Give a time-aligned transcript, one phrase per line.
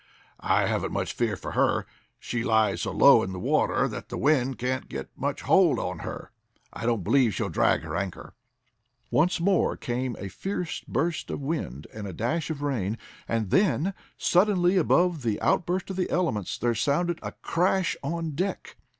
[0.39, 1.85] "I haven't much fear for her.
[2.17, 5.99] She lies so low in the water that the wind can't get much hold on
[5.99, 6.31] her.
[6.73, 8.33] I don't believe she'll drag her anchor."
[9.11, 13.93] Once more came a fierce burst of wind, and a dash of rain, and then,
[14.17, 18.77] suddenly above the outburst of the elements, there sounded a crash on deck.